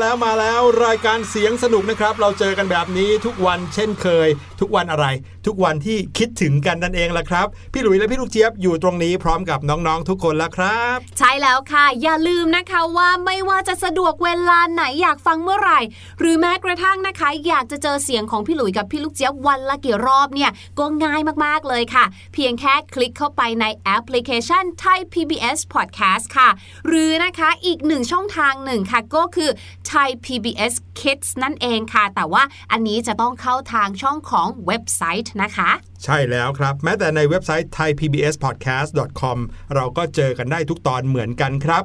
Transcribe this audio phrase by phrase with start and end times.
[0.00, 4.28] แล้วมาแล้ว รายการเสียงสนุกนะครับ เราเจอกันแบบนี้ทุกวันเช่นเคย
[4.60, 5.06] ทุกวันอะไร
[5.46, 15.80] ทุกวันที่คิดถึงกันนั่นเองละครับ พี่หลุยและพี่ลูกเจี๊ยบอยู่ตรงนี้พร้อมกับน้องๆทุกคนแล้วครับ ใช่แล้วค่ะ อย่าลืมนะคะว่าไม่ว่าจะสะดวกเวลาไหนอยากฟังเมื่อไหร่
[16.20, 22.04] หรือแม้กระทั่งนะคะ อยากจะเจอเสียงของพี่หลุยกับพี่ลูกเจี๊ยบวันละกี่รอบเนี่ยก็ง่ายมากๆเลยค่ะ
[22.34, 26.48] เพียงแค่คลิกเข้าไปในแอปพลิเคชัน Thai PBS Podcast ค่ะ
[26.86, 29.50] หรือนะคะอีกหนึ่งช่องทางหนึ่งค่ะก็คือ
[29.90, 30.63] Thai PBS
[31.00, 35.70] Kids นั่นเองค่ะ แต่ว่าอันนี้จะต้องเข้าทางช่องของเว็บไซต์นะคะ
[36.04, 39.38] ใช่แล้วครับ แม้แต่ในเว็บไซต์ thaipbspodcast.com
[39.74, 41.84] เราก็เจอกันได้ทุกตอนเหมือนกันครับ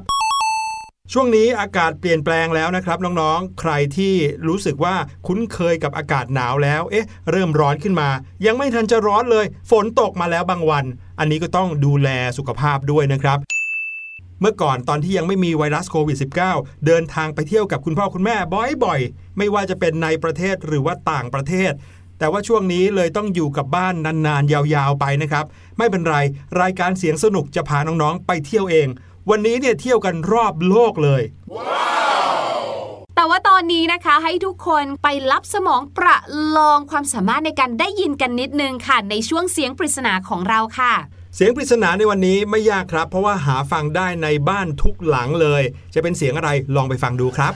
[1.12, 4.14] ช่วงนี้อากาศเปลี่ยนแปลงแล้วนะครับน้องๆ ใครที่
[4.48, 4.94] รู้สึกว่า
[5.26, 8.08] คุ้นเคยกับอากาศหนาวแล้ว เอ๊ะ เริ่มร้อนขึ้นมา
[8.46, 10.84] ยังไม่ทันจะร้อนเลย ฝนตกมาแล้วบางวัน
[11.18, 13.38] อันนี้ก็ต้องดูแลสุขภาพด้วยนะครับ
[14.40, 16.18] เมื่อก่อนตอนที่ยังไม่มีไวรัสโควิด
[16.50, 18.36] -19 เดินทางไปเที่ยวกับคุณพ่อคุณแม่
[18.84, 21.72] บ่อยๆ ไม่ว่าจะเป็นในประเทศหรือว่าต่างประเทศ
[22.18, 23.94] แต่ว่าช่วงนี้เลยต้องอยู่กับบ้าน
[24.26, 25.44] นานๆ ยาวๆไปนะครับ
[25.78, 26.16] ไม่เป็นไร
[26.60, 28.88] รายการเสียงสนุกจะพาน้องๆ ไปเที่ยวเอง
[29.30, 31.22] วันนี้เนี่ยเที่ยวกันรอบโลกเลย
[33.16, 36.16] แต่ว่าตอนนี้นะคะให้ทุกคนไปรับสมองประ
[36.56, 40.94] ลองความสามารถในการได้ยินกันนิดนึงค่ะ ในช่วงเสียงปริศนาของเราค่ะ
[41.34, 45.62] เสียงปริศนาในวันนี้ไม่ยากครับ เพราะว่าหาฟังได้ในบ้านทุกหลังเลย
[45.94, 47.52] จะเป็นเสียงอะไรลองไปฟังดูครับ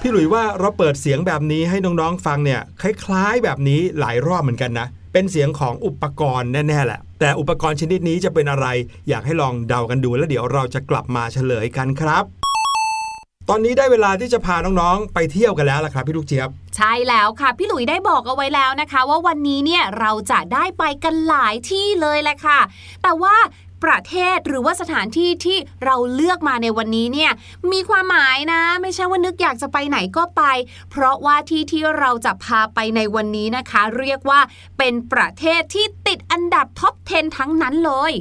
[0.00, 8.66] พี่หลุยว่าเราเปิดเสียงแบบนี้ให้น้องๆฟังเนี่ยคล้ายๆ แบบนี้หลายรอบเหมือนกันนะ เป็นเสียงของอุปกรณ์แน่ๆแหละ แต่อุปกรณ์ชนิดนี้จะเป็นอะไร
[9.08, 12.26] อยากให้ลองเดากันดูแล้วเดี๋ยวเราจะกลับมาเฉลยกันครับ
[13.48, 22.60] ตอนนี้ได้เวลาที่จะพาน้องๆ ไปเที่ยวกันแล้วล่ะครับพี่ลูกเจี๊ยบ ใช่แล้วค่ะ พี่หลุยได้บอกเอาไว้แล้วนะคะ ว่าวันนี้เนี่ยเราจะได้ไปกันหลายที่เลยแหละค่ะ
[23.02, 23.36] แต่ว่า
[23.84, 27.30] ประเทศหรือว่าสถานที่ที่เราเลือกมาในวันนี้เนี่ย
[27.72, 30.42] มีความหมายนะ ไม่ใช่ว่านึกอยากจะไปไหนก็ไป
[30.90, 34.40] เพราะว่าที่ที่เราจะพาไปในวันนี้นะคะ เรียกว่า
[34.78, 38.12] เป็นประเทศที่ติดอันดับท็อป 10 ทั้งนั้นเลย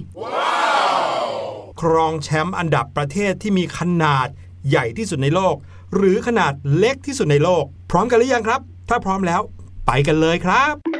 [1.81, 4.27] ครองแชมป์อันดับประเทศที่มีขนาด
[4.69, 5.55] ใหญ่ที่สุดในโลก
[5.95, 9.41] หรือขนาดเล็กที่สุดในโลก พร้อมกันหรือยังครับ ถ้าพร้อมแล้ว
[9.87, 10.98] ไปกันเลยครับ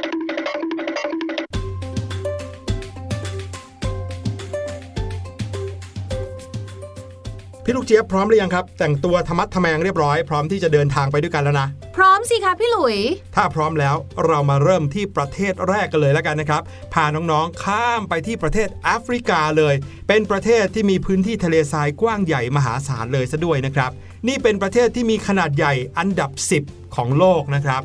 [7.70, 12.96] พี่ลูกเจี๊ยบพร้อมหรือยังครับ แต่งตัวธรรมัดทแมงเรียบร้อยพร้อมที่จะเดินทางไปด้วยกันแล้วนะ พร้อมสิคะพี่หลุย
[13.34, 13.96] ถ้าพร้อมแล้ว
[14.26, 16.62] เรามาเริ่มที่ประเทศแรกกันเลยแล้วกันนะครับ
[16.94, 19.74] พาน้องๆข้ามไปที่ประเทศแอฟริกาเลย
[20.08, 23.90] เป็นประเทศที่มีพื้นที่ทะเลทรายกว้างใหญ่มหาศาลเลยซะด้วยนะครับ
[24.28, 26.30] นี่เป็นประเทศที่มีขนาดใหญ่อันดับ
[26.64, 27.82] 10 ของโลกนะครับ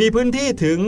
[0.00, 0.78] มีพื้นที่ถึง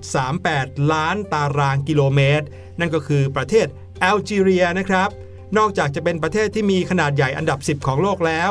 [0.00, 2.46] 2.38 ล้านตารางกิโลเมตร
[2.78, 3.66] นั่นก็คือประเทศ
[4.00, 5.10] แอลจีเรียนะครับ
[5.56, 8.50] นอกจากจะเป็นประเทศที่มีขนาดใหญ่อันดับ 10 ของโลกแล้ว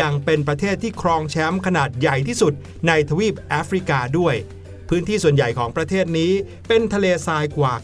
[0.00, 2.52] ยังเป็นประเทศที่ครองแชมป์ขนาดใหญ่ที่สุด
[2.88, 4.34] ในทวีปแอฟริกาด้วย
[4.88, 6.32] พื้นที่ส่วนใหญ่ของประเทศนี้
[6.68, 7.74] เป็นทะเลทรายกว่า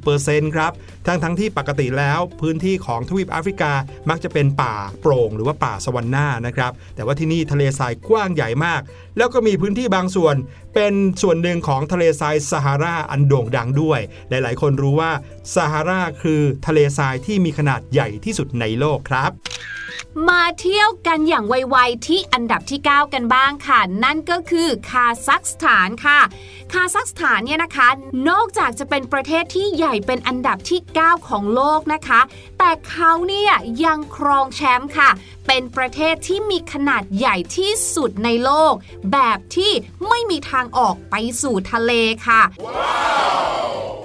[0.00, 0.72] 90%ครับ
[1.06, 3.72] ทั้งทั้งที่ปกติแล้วพื้นที่ของทวีปแอฟริกา
[4.10, 8.80] มักจะเป็นป่าโปร่งหรือว่าป่าสวรรค์หน้านะครับ แต่ว่าที่นี่ทะเลทรายกว้างใหญ่มาก
[9.16, 10.36] แล้วก็มีพื้นที่บางส่วน
[10.74, 15.12] เป็นส่วนหนึ่งของทะเลทรายซาฮาราอันโด่งดังด้วย หลายๆ คนรู้ว่า
[15.54, 19.32] ซาฮาราคือทะเลทรายที่มีขนาดใหญ่ที่สุดในโลกครับ
[20.28, 26.20] มาเที่ยวกันอย่างไวๆที่อันดับที่ 9 กันบ้างค่ะ นั่นก็คือคาซัคสถานค่ะ
[26.72, 27.88] คาซัคสถานเนี่ยนะคะ
[28.30, 32.20] นอกจากจะเป็นประเทศที่ใหญ่เป็นอันดับที่ 9 ของโลกนะคะ
[32.58, 33.52] แต่เขาเนี่ย
[33.84, 35.10] ยังครองแชมป์ค่ะ
[35.46, 38.74] เป็นประเทศที่มีขนาดใหญ่ที่สุดในโลก
[39.12, 39.72] แบบที่
[40.08, 41.92] ไม่มีทางออกไปสู่ทะเล
[42.26, 42.42] ค่ะ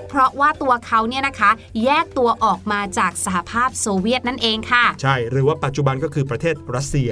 [0.10, 1.52] เพราะว่าตัวเขาเนี่ยนะคะ
[1.84, 7.12] แยกตัวออกมาจากสหภาพโซเวียตนั่นเองค่ะ ใช่หรือว่าปัจจุบันก็คือประเทศรัสเซีย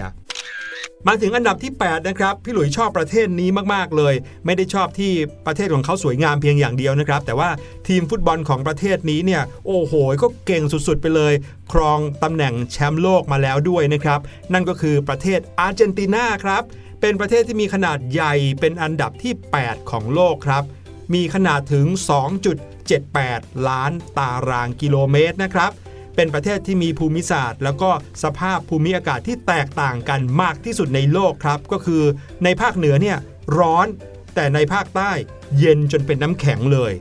[1.08, 4.14] มาถึงอันดับที่ 8 นะครับ พี่หลุยชอบประเทศนี้มาก ๆ เลย
[4.46, 5.12] ไม่ได้ชอบที่
[5.46, 7.50] ประเทศของเขาสวยงามเพียงอย่างเดียวนะครับ แต่ว่า
[7.88, 11.34] ทีมฟุตบอลของประเทศนี้เนี่ย โอ้โห ก็เก่งสุด ๆ ไปเลย
[11.72, 14.20] ครองตำแหน่งแชมป์โลกมาแล้วด้วยนะครับ
[14.54, 16.64] นั่นก็คือประเทศอาร์เจนตินาครับ
[17.02, 20.64] เป็นประเทศที่มีขนาดใหญ่เป็นอันดับที่ 8 ของโลกครับ
[21.14, 21.86] มีขนาดถึง
[22.78, 25.72] 2.78 ล้านตารางกิโลเมตรนะครับ
[26.18, 27.92] เป็นประเทศที่มีภูมิศาสตร์ แล้วก็
[28.24, 32.04] สภาพภูมิอากาศที่แตกต่างกันมากที่สุดในโลกครับ ก็คือ
[32.44, 33.18] ในภาคเหนือเนี่ย
[33.58, 33.88] ร้อน
[34.36, 35.12] แต่ในภาคใต้
[35.60, 36.94] เย็นจนเป็นน้ำแข็งเลย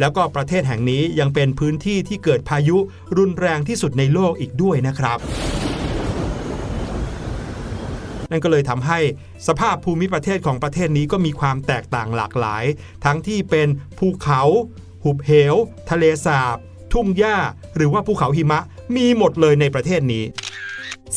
[0.00, 2.76] แล้วก็ประเทศแห่งนี้ยังเป็นพื้นที่ที่เกิดพายุ
[3.18, 5.18] รุนแรงที่สุดในโลกอีกด้วยนะครับ
[8.30, 8.98] นั่นก็เลยทำให้
[9.46, 12.64] สภาพภูมิประเทศของประเทศนี้ก็มีความแตกต่างหลากหลาย
[13.04, 13.68] ทั้งที่เป็น
[13.98, 14.42] ภูเขา
[15.04, 15.54] หุบเหว
[15.90, 16.58] ทะเลสาบ
[16.92, 17.36] ทุ่งหญ้า
[17.76, 18.60] หรือว่าภูเขาหิมะ
[18.96, 20.24] มีหมดเลยในประเทศนี้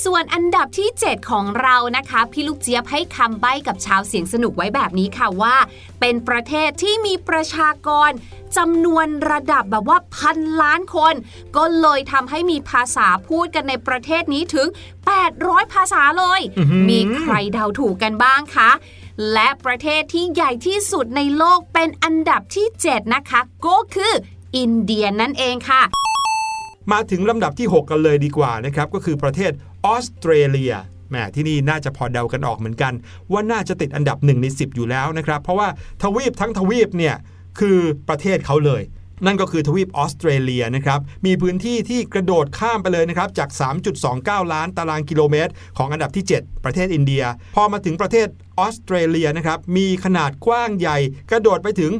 [0.03, 5.55] ส่วนอันดับที่ 7 ของเรานะคะ พี่ลูกเจี๊ยบให้คำใบ้กับชาวเสียงสนุกไว้แบบนี้ค่ะว่า
[5.99, 8.11] เป็นประเทศที่มีประชากร
[8.57, 11.13] จำนวนระดับแบบว่าพันล้านคน
[11.57, 14.67] ก็เลยทำให้มีภาษาพูดกันในประเทศนี้ถึง
[15.19, 18.71] 800 ภาษาเลยอื้อหือมีใครเดาถูกกันบ้างคะ
[19.33, 24.13] และประเทศที่ใหญ่ที่สุดในโลกเป็นอันดับที่ 7 นะคะ ก็คือ
[24.57, 25.81] อินเดียนั่นเองค่ะ
[26.91, 29.51] มาถึงลำดับที่ 6 กันเลยดีกว่านะครับ ก็คือประเทศ
[29.85, 30.73] ออสเตรเลีย
[31.09, 32.93] แหมที่นี่น่าจะพอเดากันออกเหมือนกัน
[33.31, 35.67] ว่าน่าจะติดอันดับ1ใน10 อยู่แล้วนะครับ เพราะว่า
[36.03, 37.15] ทวีปทั้งทวีปเนี่ย
[37.59, 37.79] คือ
[38.09, 38.83] ประเทศเขาเลย
[39.25, 43.49] นั่นก็คือทวีปออสเตรเลียนะครับมีพื้นที่ที่กระโดดข้ามไปเลยนะครับจาก
[44.01, 47.23] 3.29 ล้านตารางกิโลเมตร ของอันดับที่ 7 ประเทศอินเดีย
[47.55, 48.27] พอมาถึงประเทศ
[48.59, 50.97] ออสเตรเลียนะครับมีขนาดกว้างใหญ่
[51.29, 51.91] กระโดดไปถึง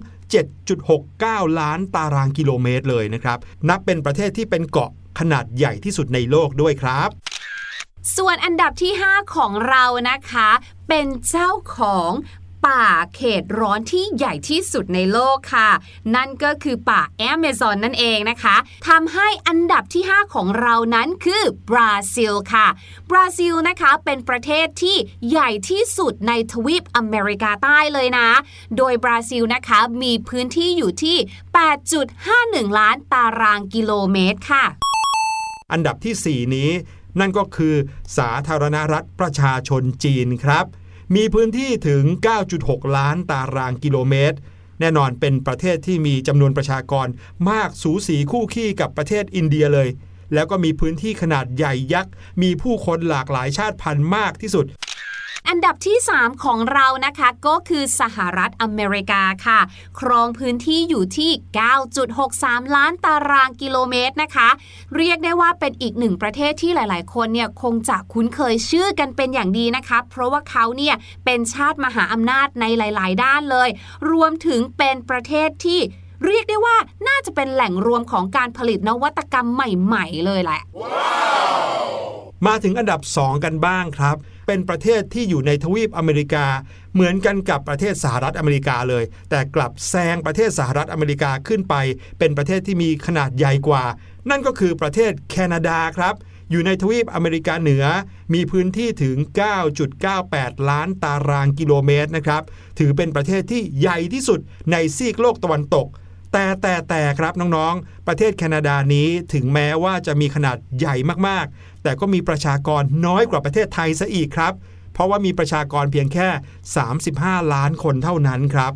[0.91, 3.37] 7.69 ล้านตารางกิโลเมตรเลยนะครับ
[3.69, 7.09] นับเป็นประเทศที่เป็นเกาะขนาดใหญ่ที่สุดในโลกด้วยครับ
[8.17, 10.49] ส่วนอันดับที่ 5 ของเรานะคะ
[10.87, 12.11] เป็นเจ้าของ
[12.65, 12.83] ป่า
[13.15, 15.69] เขตร้อนที่ใหญ่ที่สุดในโลกค่ะ
[16.15, 18.55] นั่นก็คือป่าแอมะซอนนั่นเองนะคะ
[18.87, 22.67] ทำให้อันดับที่ 5 ของเรานั้นคือบราซิลค่ะ
[23.09, 24.97] บราซิลนะคะเป็นประเทศที่
[25.29, 28.29] ใหญ่ที่สุดในทวีปอเมริกาใต้เลยนะ
[28.77, 31.17] โดยบราซิลนะคะมีพื้นที่อยู่ที่
[31.97, 34.65] 8.51 ล้านตารางกิโลเมตรค่ะ
[35.71, 36.71] อันดับที่ 4 นี้
[37.19, 37.75] นั่นก็คือ
[38.17, 40.65] สาธารณรัฐประชาชนจีนครับ
[41.15, 42.03] มีพื้นที่ถึง
[42.49, 44.37] 9.6 ล้านตารางกิโลเมตร
[44.79, 47.07] แน่นอนเป็นประเทศที่มีจำนวนประชากร
[47.49, 49.89] มากสูสีคู่ขี้กับประเทศอินเดียเลย
[50.33, 54.65] แล้วก็มีพื้นที่ขนาดใหญ่ยักษ์ มีผู้คนหลากหลายชาติพันธุ์มากที่สุด
[55.47, 59.59] อันดับที่ 3 ของเรานะคะ ก็คือสหรัฐอเมริกาค่ะ
[59.99, 61.31] ครองพื้นที่อยู่ที่
[62.03, 64.49] 9.63 ล้านตารางกิโลเมตรนะคะ
[64.95, 73.69] เรียกได้ว่าเป็นอีกหนึ่งประเทศที่หลาย ๆ คนเนี่ยคงจะคุ้นเคยชื่อกันเป็นอย่างดีนะคะ เพราะว่าเขาเนี่ยเป็นชาติมหาอำนาจในหลาย ๆ ด้านเลย
[74.11, 75.79] รวมถึงเป็นประเทศที่
[76.25, 76.77] เรียกได้ว่า
[77.07, 80.61] น่าจะเป็นแหล่งรวมของการผลิตนวัตกรรมใหม่ ๆ เลยแหละ
[82.47, 84.15] มาถึงอันดับ 2 กันบ้างครับ
[84.51, 86.45] เป็นประเทศที่อยู่ในทวีปอเมริกา
[86.93, 91.75] เหมือนกันกับประเทศสหรัฐอเมริกาเลย แต่กลับแซงประเทศสหรัฐอเมริกาขึ้นไป
[92.19, 93.83] เป็นประเทศที่มีขนาดใหญ่กว่า
[94.29, 96.15] นั่นก็คือประเทศแคนาดาครับ
[96.51, 97.85] อยู่ในทวีปอเมริกาเหนือ
[98.33, 99.17] มีพื้นที่ถึง
[99.93, 102.43] 9.98 ล้านตารางกิโลเมตรนะครับ
[102.79, 104.39] ถือเป็นประเทศที่ใหญ่ที่สุด
[104.71, 105.87] ในซีกโลกตะวันตก
[106.31, 110.95] แต่แต่แต่ครับน้องๆ ประเทศแคนาดานี้ถึงแม้ว่าจะมีขนาดใหญ่
[111.27, 114.53] มากๆ แต่ก็มีประชากรน้อยกว่าประเทศไทยซะอีกครับ
[114.93, 116.27] เพราะว่ามีประชากรเพียงแค่
[116.89, 118.73] 35 ล้านคนเท่านั้นครับ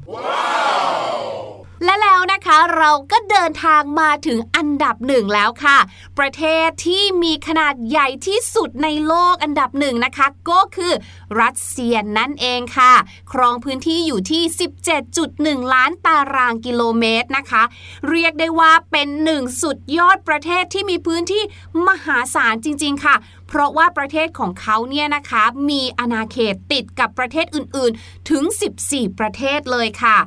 [1.85, 5.77] และแล้วนะคะเราก็เดินทางมาถึงอันดับหนึ่งแล้วค่ะ
[6.19, 10.93] ประเทศที่มีขนาดใหญ่ที่สุดในโลกอันดับหนึ่งนะคะ ก็คือ
[11.41, 12.93] รัสเซียนั่นเองค่ะ
[13.31, 14.43] ครองพื้นที่อยู่ที่
[15.07, 17.63] 17.1 ล้านตารางกิโลเมตรนะคะ
[18.09, 21.43] เรียกได้ว่าเป็นหนึ่งสุดยอดประเทศที่มีพื้นที่
[21.87, 23.15] มหาศาลจริง ๆ ค่ะ
[23.47, 28.43] เพราะว่าประเทศของเขาเนี่ยนะคะมีอาณาเขตติดกับประเทศอื่น ๆ ถึง
[28.81, 30.17] 14 ประเทศเลยค่ะ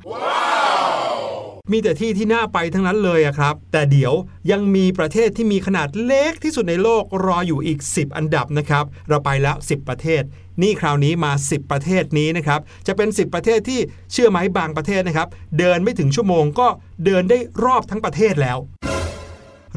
[1.72, 4.12] มีแต่ที่ที่น่าไปทั้งนั้นเลยอะครับ แต่เดี๋ยว
[4.50, 10.22] ยังมีประเทศที่มีขนาดเล็กที่สุดในโลกรออยู่อีก 10 อันดับนะครับ เราไปแล้ว 10 ประเทศ
[10.62, 13.80] นี่คราวนี้มา 10 ประเทศนี้นะครับ จะเป็น 10 ประเทศที่
[14.12, 16.68] เชื่อไหมบางประเทศนะครับ เดินไม่ถึงชั่วโมงก็
[17.04, 18.58] เดินได้รอบทั้งประเทศแล้ว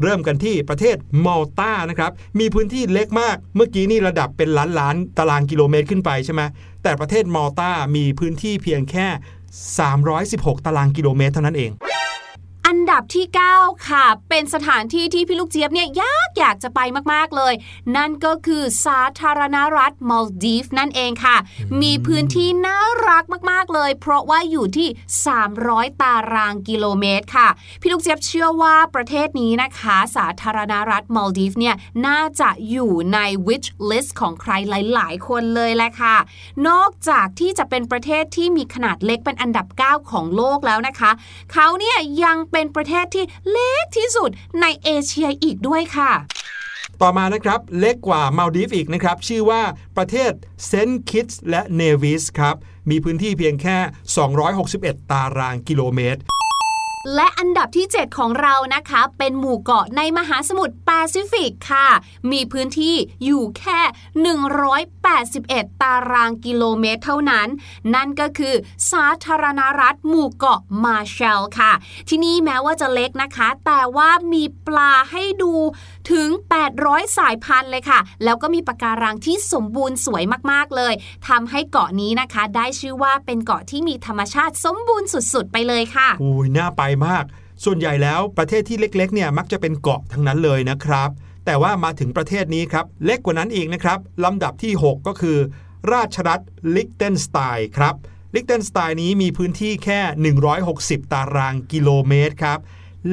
[0.02, 6.42] เริ่มกันที่ประเทศมัลตานะครับ มีพื้นที่เล็กมาก เมื่อกี้นี่ระดับเป็นล้านล้านตารางกิโลเมตรขึ้นไปใช่ไหม
[6.82, 9.06] แต่ประเทศมัลตามีพื้นที่เพียงแค่
[9.50, 11.70] 316 ตารางกิโลเมตรเท่านั้นเอง
[12.66, 13.26] อันดับที่
[13.56, 16.80] 9 ค่ะ เป็นสถานที่ที่พี่ลูกเจี๊ยบเนี่ยยาก อยากจะไป
[17.12, 17.54] มากๆเลย
[17.96, 21.36] นั่นก็คือสาธารณรัฐมาลดีฟนั่นเองค่ะ
[21.82, 24.88] มีพื้นที่น่ารักมากๆเลย เพราะว่าอยู่ที่
[25.48, 27.48] 300 ตารางกิโลเมตรค่ะ
[27.80, 31.74] พี่ลูกเจี๊ยบเชื่อว่าประเทศนี้นะคะ สาธารณรัฐมาลดีฟเนี่ย
[32.06, 36.16] น่าจะอยู่ใน wish list ของใครหลาย ๆ คนเลยแหละค่ะ
[36.68, 41.10] นอกจากที่จะเป็นประเทศที่มีขนาดเล็กเป็นอันดับ 9 ของโลกแล้วนะคะ
[41.52, 46.12] เขาเนี่ยยังเป็นประเทศที่เล็กที่สุดในเอเชียอีกด้วยค่ะ
[47.00, 49.62] ต่อมานะครับ เล็กกว่ามาลดีฟอีกนะครับ ชื่อว่า
[49.96, 50.32] ประเทศ
[50.66, 52.56] เซนต์คิตส์และเนวิสครับ
[52.90, 53.76] มีพื้นที่เพียงแค่
[54.44, 56.22] 261 ตารางกิโลเมตร
[57.14, 61.88] และอันดับที่ 7 ของเรานะคะ เป็นหมู่เกาะในมหาสมุทรแปซิฟิกค่ะ
[62.32, 63.80] มีพื้นที่อยู่แค่
[64.80, 67.48] 181 ตารางกิโลเมตรเท่านั้น
[67.94, 68.54] นั่นก็คือ
[68.92, 71.72] สาธารณรัฐหมู่เกาะมาร์แชลค่ะ
[72.08, 75.52] ที่นี่แม้ว่าจะเล็กนะคะ แต่ว่ามีปลาให้ดู
[76.12, 76.28] ถึง
[76.70, 80.94] 800 สายพันธุ์เลยค่ะ แล้วก็มีปะการังที่สมบูรณ์สวยมากๆเลย
[81.28, 87.24] ทำให้เกาะนี้นะคะ ได้ชื่อว่าเป็นเกาะที่มีธรรมชาติสมบูรณ์สุดๆ ไปเลยค่ะอุ้ยน่าไปมาก
[87.64, 91.10] ส่วนใหญ่แล้วประเทศที่เล็กๆเนี่ยมักจะเป็นเกาะทั้งนั้นเลยนะครับ
[91.46, 95.38] แต่ว่ามาถึงประเทศนี้ครับ เล็กกว่านั้นอีกนะครับลำดับที่ 6 ก็คือ
[95.92, 96.40] ราชรัฐ
[96.76, 97.94] ลิกเทนสไตน์ครับ
[98.34, 100.00] ลิกเทนสไตน์นี้มีพื้นที่แค่
[100.56, 102.58] 160 ตารางกิโลเมตรครับ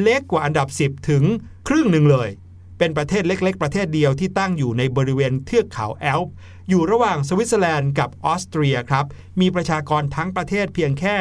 [0.01, 1.23] เล็กกว่าอันดับ 10 ถึง
[1.67, 2.29] ครึ่งหนึ่งเลย
[2.77, 6.33] เป็นประเทศเล็ก ๆ ประเทศเดียวที่ตั้งอยู่ในบริเวณเทือกเขาแอลป์
[6.69, 9.05] อยู่ระหว่างสวิตเซอร์แลนด์กับออสเตรียครับ
[9.41, 11.15] มีประชากรทั้งประเทศเพียงแค่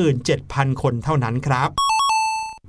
[0.00, 1.70] 37,000 คนเท่านั้นครับ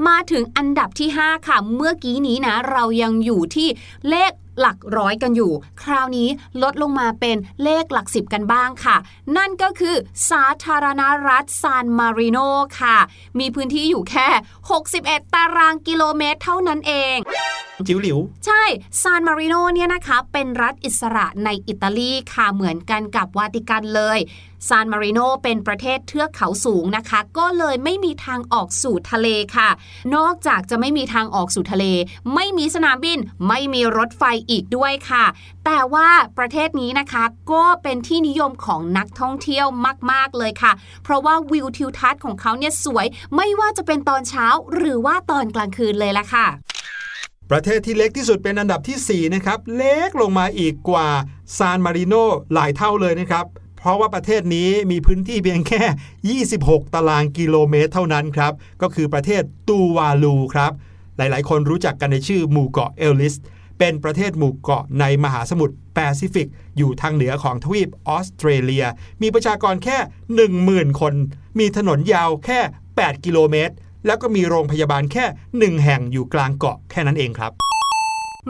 [0.08, 3.68] มาถึงอันดับที่ 5 ค่ะ เมื่อกี้นี้นะ เรายังอยู่ที่
[4.10, 5.52] เลขหลักร้อยกันอยู่
[5.82, 6.30] คราวนี้
[6.62, 8.96] ลดลงมาเป็นเลขหลักสิบกันบ้างค่ะ
[9.38, 9.96] นั่นก็คือ
[10.30, 12.40] สาธารณรัฐซานมาริโน
[12.80, 12.98] ค่ะ
[13.40, 14.28] มีพื้นที่อยู่แค่
[14.82, 17.18] 61 ตารางกิโลเมตรเท่านั้นเอง
[17.88, 18.64] จิ๋วหลิว ใช่
[19.02, 24.20] ซานมาริโนเนี่ยนะคะ เป็นรัฐอิสระในอิตาลีค่ะเหมือนกันกับวาติกันเลย
[24.68, 29.70] ซานมาริโนเป็นประเทศเทือกเขาสูงนะคะ ก็เลยไม่มีทางออกสู่ทะเลค่ะ
[30.16, 31.86] นอกจากจะไม่มีทางออกสู่ทะเล
[32.36, 35.26] ไม่มีสนามบิน ไม่มีรถไฟอีกด้วยค่ะ
[35.66, 39.68] แต่ว่าประเทศนี้นะคะก็เป็นที่นิยมของนักท่องเที่ยว
[40.12, 40.72] มาก ๆ เลยค่ะ
[41.04, 46.48] เพราะว่าวิวทิวทัศน์ของเขาเนี่ยสวย ไม่ว่าจะเป็นตอนเช้าหรือว่าตอนกลางคืนเลยละค่ะ
[47.52, 51.08] ประเทศที่เล็กที่สุดเป็นอันดับทีสี่ 4 นะครับ เล็กลงมาอีกกว่า
[51.58, 52.16] ซานมาริโน
[52.54, 53.46] หลายเท่าเลยนะครับ
[53.78, 60.72] เพราะว่าประเทศนี้มีพื้นที่เพียงแค่ 26 ตารางกิโลเมตรเท่านั้นครับ ก็คือประเทศตูวาลูครับ
[61.18, 63.36] หลายๆ คนรู้จักกันในชื่อหมู่เกาะเอลลิส
[63.80, 66.48] เป็นประเทศหมู่เกาะในมหาสมุทรแปซิฟิก
[66.78, 68.86] อยู่ทางเหนือของทวีปออสเตรเลีย
[69.22, 69.98] มีประชากรแค่
[70.50, 71.14] 10,000 คน
[71.60, 72.60] มีถนนยาวแค่
[72.94, 73.74] 8 กิโลเมตร
[74.06, 75.26] แล้วก็มีโรงพยาบาลแค่
[75.78, 77.54] 1 แห่งอยู่กลางเกาะแค่นั้นเองครับ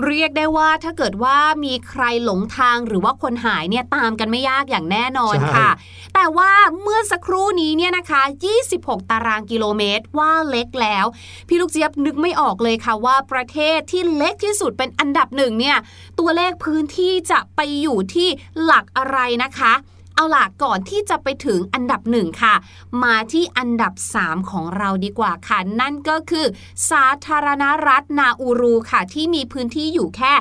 [0.05, 5.71] เรียกได้ว่าถ้าเกิดว่ามีใครหลงทางหรือว่าคนหายเนี่ยตามกันไม่ยากอย่างแน่นอนใช่ค่ะ
[6.13, 8.21] แต่ว่าเมื่อสักครู่นี้เนี่ยนะคะ
[8.65, 11.05] 26 ตารางกิโลเมตรว่าเล็กแล้ว
[11.47, 15.77] พี่ลูกเจี๊ยบนึกไม่ออกเลยค่ะว่าประเทศที่เล็กที่สุดเป็นอันดับหนึ่งเนี่ย
[16.19, 18.29] ตัวเลขพื้นที่จะไปอยู่ที่
[18.63, 19.73] หลักอะไรนะคะ
[20.15, 22.55] เอาล่ะก่อนที่จะไปถึงอันดับหนึ่งค่ะ
[23.03, 26.45] มาที่อันดับ 3 ของเราดีกว่าค่ะ นั่นก็คือ
[26.89, 30.33] สาธารณรัฐนาอูรูค่ะ ที่มีพื้นที่อยู่แค่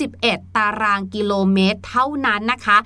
[0.00, 2.78] 21 ตารางกิโลเมตรเท่านั้นนะคะ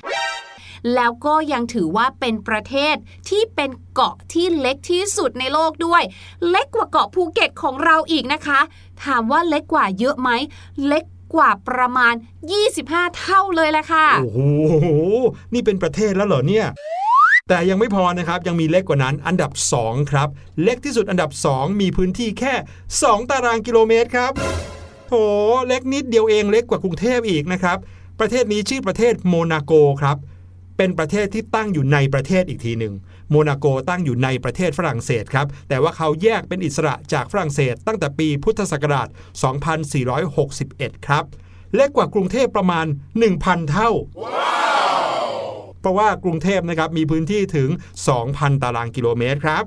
[0.95, 2.95] แล้วก็ยังถือว่าเป็นประเทศ
[3.29, 6.03] ที่เป็นเกาะที่เล็กที่สุดในโลกด้วย
[6.49, 8.61] เล็กกว่าเกาะภูเก็ตของเราอีกนะคะ
[9.05, 10.31] ถามว่าเล็กกว่าเยอะไหม
[10.87, 11.05] เล็ก
[11.35, 12.15] กว่าประมาณ
[12.67, 14.39] 25 เท่าเลยแหละค่ะ โอ้โห
[15.55, 16.67] นี่เป็นประเทศแล้วเหรอเนี่ย
[17.49, 20.29] แต่ยังไม่พอนะครับ ยังมีเล็กกว่านั้นอันดับ 2 ครับ
[20.63, 22.55] เล็กที่สุดอันดับ 2 มีพื้นที่แค่
[22.93, 24.33] 2 ตารางกิโลเมตรครับ
[25.09, 25.13] โถ
[25.67, 27.79] เล็กนิดเดียวเองเล็กกว่ากรุงเทพอีกนะครับ
[28.21, 30.17] ประเทศนี้ชื่อประเทศโมนาโกครับ
[30.77, 32.95] เป็นประเทศที่ตั้งอยู่ในประเทศอีกทีหนึ่ง
[33.31, 39.09] โมนาโกตั้งอยู่ในประเทศฝรั่งเศสครับ แต่ว่าเขาแยกเป็นอิสระจากฝรั่งเศส ตั้งแต่ปีพุทธศักราช
[40.27, 41.25] 2461 ครับ
[41.75, 42.87] เล็กกว่ากรุงเทพประมาณ
[43.29, 43.91] 1,000 เท่า
[45.81, 47.69] เพราะว่ากรุงเทพนะครับมีพื้นที่ถึง
[48.17, 49.65] 2,000 ตารางกิโลเมตรครับ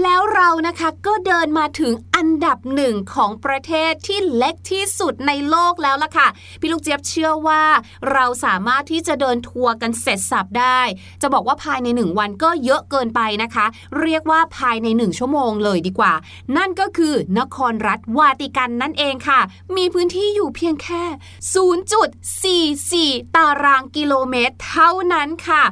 [0.00, 6.28] แล้วเรานะคะก็เดินมาถึงอันดับหนึ่งของประเทศที่เล็กที่สุดในโลกแล้วล่ะค่ะ
[6.60, 7.64] พี่ลูกเจี๊ยบเชื่อว่า
[8.12, 10.80] เราสามารถที่จะเดินทัวร์กันเสร็จสับได้
[11.22, 13.66] จะบอกว่าภายในหนึ่งวันก็เยอะเกินไปนะคะ
[14.00, 16.12] เรียกว่าภายในหนึ่งชั่วโมงเลยดีกว่า
[16.56, 19.40] นั่นก็คือนครรัฐวาติกันนั่นเองค่ะ
[19.76, 21.04] มีพื้นที่อยู่เพียงแค่
[23.20, 25.62] 0.44 ตารางกิโลเมตร เท่านั้นค่ะ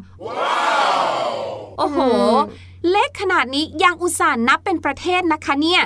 [1.79, 2.01] โอ้โห
[2.89, 5.83] เล็กขนาดนี้ยังอุตส่าห์นับเป็นประเทศนะคะเนี่ย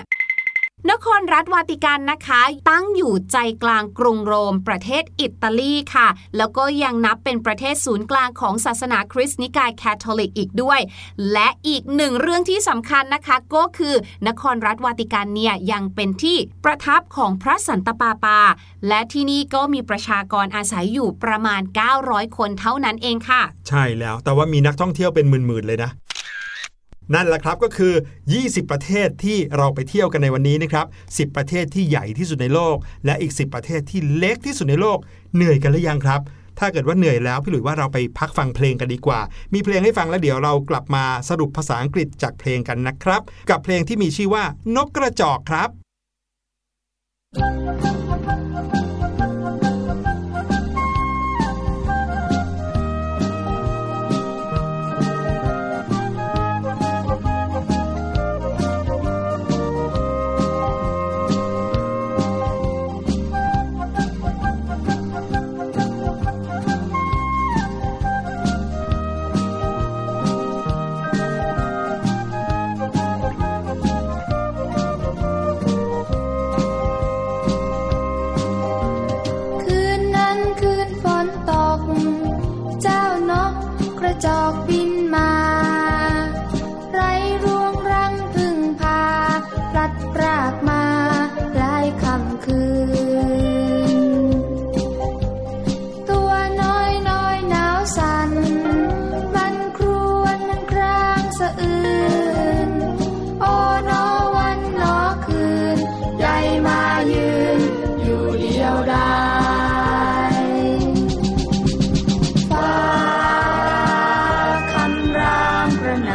[0.90, 10.80] นครรัฐวาติกันนะคะ ตั้งอยู่ใจกลางกรุงโรม ประเทศอิตาลีค่ะ แล้วก็ยังนับเป็นประเทศศูนย์กลางของศาสนาคริสต์นิกายแคทอลิกอีกด้วย
[11.32, 13.94] และอีกหนึ่งเรื่องที่สำคัญนะคะ ก็คือ
[14.28, 18.40] นครรัฐวาติกันเนี่ยยังเป็นที่ประทับของพระสันตะปาปา
[18.88, 21.62] และที่นี่ก็มีประชากรอาศัยอยู่ประมาณ
[21.98, 25.90] 900 คนเท่านั้นเองค่ะ ใช่แล้วแต่ว่ามีนักท่องเที่ยวเป็นหมื่นๆเลยนะ
[27.14, 27.94] นั่นแหละครับก็คือ
[28.32, 34.98] 20 ประเทศที่เราไปเที่ยวกันในวันนี้นะครับ 10 ประเทศที่ใหญ่ที่สุดในโลก และอีก 10 ประเทศที่เล็กที่สุดในโลก
[35.34, 36.20] เหนื่อยกันหรือยังครับ
[36.58, 39.20] ถ้าเกิดว่าเหนื่อยแล้วพี่หลุยว่าเราไปพักฟังเพลงกันดีกว่า
[39.54, 44.44] มีเพลงให้ฟังแล้วเดี๋ยวเรากลับมาสรุปภาษาอังกฤษจากเพลงกันนะครับ กับเพลงที่มีชื่อว่า
[44.76, 45.68] นกกระจอกครับ
[47.36, 48.43] 「พูด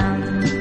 [0.10, 0.59] Bye.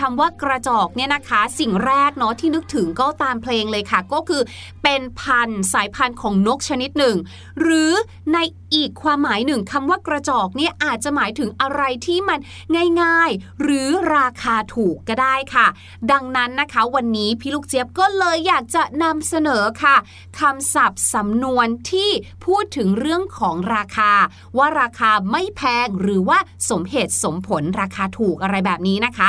[0.00, 4.42] คำว่ากระจอกเนี่ยนะคะ สิ่งแรกเนาะที่นึกถึงก็ตามเพลงเลยค่ะ ก็คือ
[4.82, 7.16] เป็นพันธุ์สายพันธุ์ของนกชนิดหนึ่ง
[7.60, 7.92] หรือ
[8.32, 8.38] ใน
[8.76, 12.40] อีกความหมายหนึ่งคำว่ากระจอกเนี่ยอาจจะหมายถึงอะไรที่มัน
[13.02, 15.66] ง่ายๆ หรือราคาถูกก็ได้ค่ะ
[16.12, 19.96] ดังนั้นนะคะวันนี้พี่ลูกเจี๊ยบก็เลยอยากจะนำเสนอค่ะ
[20.40, 22.10] คำศัพท์สำนวนที่
[22.46, 24.12] พูดถึงเรื่องของราคา
[24.58, 26.38] ว่าราคาไม่แพงหรือว่า
[26.70, 29.28] สมเหตุสมผลราคาถูกอะไรแบบนี้นะคะ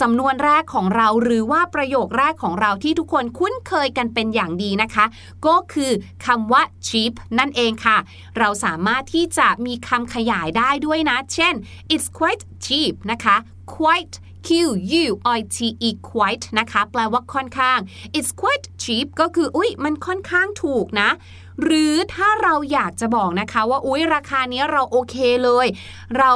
[0.00, 5.04] สำนวนแรกของเราหรือว่าประโยคแรกของเราที่ทุกคนคุ้นเคยกันเป็นอย่างดีนะคะ
[5.46, 5.92] ก็คือ
[6.26, 7.96] คำว่า cheap นั่นเองค่ะ
[8.38, 11.54] เราสามารถที่จะมีคำขยายได้ด้วยนะ เช่น
[11.94, 13.36] it's quite cheap นะคะ
[13.76, 14.14] quite
[14.46, 14.48] Q
[15.04, 15.06] U
[15.38, 17.78] I T E quite นะคะ แปลว่าค่อนข้าง
[18.16, 21.10] it's quite cheap ก็คือ อุ๊ยมันค่อนข้างถูกนะ
[21.62, 25.66] หรือถ้าเราอยากจะบอกนะคะว่า อุ๊ยราคานี้เราโอเคเลย
[26.18, 26.32] เรา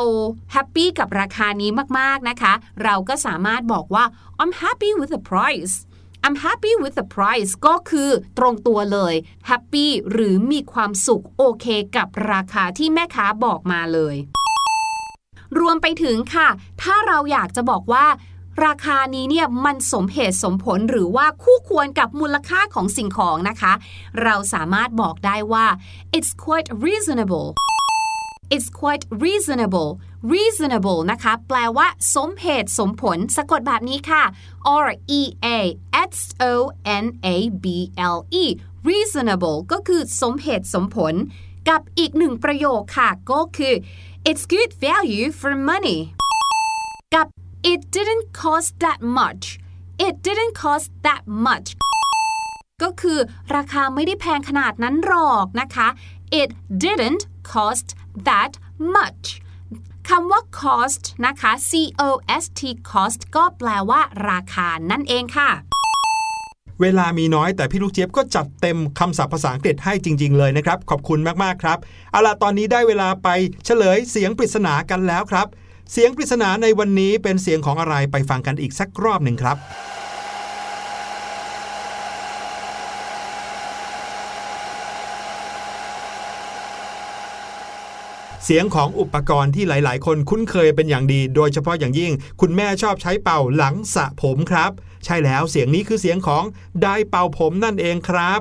[0.53, 2.53] แฮปปี้กับราคานี้มาก ๆ นะคะ
[2.85, 4.05] เราก็สามารถบอกว่า
[4.41, 5.75] I'm happy with the price
[6.25, 9.15] I'm happy with the price ก็คือตรงตัวเลย
[9.49, 14.17] happy หรือมีความสุขโอเคกับราคาที่แม่ค้าบอกมาเลย
[15.59, 16.49] รวมไปถึงค่ะ
[16.83, 18.07] ถ้าเราอยากจะบอกว่า
[18.65, 23.73] ราคานี้เนี่ยมันสมเหตุสมผลหรือว่าคู่ควรกับมูลค่าของสิ่งของนะคะ
[24.23, 25.67] เราสามารถบอกได้ว่า
[26.17, 27.49] it's quite reasonable
[28.55, 29.91] it's quite reasonable
[30.35, 34.23] reasonable นะคะ แปลว่า สมเหตุสมผล สะกดแบบนี้ค่ะ
[34.85, 35.23] R E
[35.57, 35.59] A
[36.15, 36.17] S
[36.51, 36.55] O
[37.05, 37.67] N A B
[38.17, 38.45] L E
[38.89, 41.15] reasonable ก็คือสมเหตุสมผล
[41.69, 43.75] กับอีกหนึ่งประโยคค่ะ ก็คือ
[44.29, 45.99] it's good value for money
[47.15, 47.27] กับ
[47.73, 49.45] it didn't cost that much
[50.07, 51.69] it didn't cost that much
[52.83, 53.19] ก็คือ
[53.57, 55.89] ราคาไม่ได้แพงขนาดนั้นหรอกนะคะ
[56.41, 56.49] it
[56.85, 57.89] didn't cost
[58.29, 58.53] that
[58.97, 59.27] much
[60.09, 62.03] คำว่า cost นะคะ c o
[62.43, 65.51] s t cost ก็แปลว่าราคานั่นเองค่ะ
[66.81, 71.79] เวลามีน้อยแต่พี่ลูกเจี๊ยบก็จัดเต็มคำศัพท์ภาษาอังกฤษให้จริง ๆ เลยนะครับ ขอบคุณมาก ๆ ครับ
[72.11, 73.29] เอาล่ะ ตอนนี้ได้เวลาไป
[73.65, 75.47] เฉลยเสียงปริศนากันแล้วครับ
[75.93, 79.57] เสียงปริศนาในวันนี้เป็นเสียงของอะไรไปฟังกันอีกสักรอบหนึ่งครับ
[88.55, 94.71] สียงของอุปกรณ์ที่หลาย ๆ คนคุ้นเคยเป็นอย่างดี โดยเฉพาะอย่างยิ่ง คุณแม่ชอบใช้เป่าหลังสระผมครับ
[95.05, 96.45] ใช่แล้วเสียงนี้คือเสียงของ
[96.81, 98.41] ไดร์เป่าผมนั่นเองครับ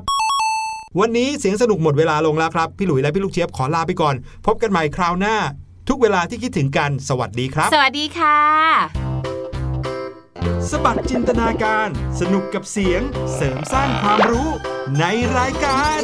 [1.00, 5.36] วันนี้เสียงสนุกหมดเวลาลงแล้วครับ พี่หลุยและพี่ลูกเจี๊ยบขอลาไปก่อน พบกันใหม่คราวหน้า
[5.90, 8.38] ทุกเวลาที่คิดถึงกัน สวัสดีครับ สวัสดีค่ะ
[10.70, 11.88] สบัดจินตนาการ
[12.20, 13.02] สนุกกับเสียง
[13.36, 14.50] เสริมสร้างความรู้
[15.00, 15.06] ใน
[15.38, 16.02] รายการ